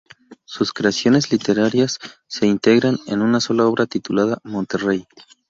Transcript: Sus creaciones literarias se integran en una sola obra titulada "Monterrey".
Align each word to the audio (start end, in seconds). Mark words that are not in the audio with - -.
Sus 0.45 0.73
creaciones 0.73 1.31
literarias 1.31 1.99
se 2.25 2.47
integran 2.47 2.97
en 3.05 3.21
una 3.21 3.39
sola 3.39 3.67
obra 3.67 3.85
titulada 3.85 4.39
"Monterrey". 4.43 5.05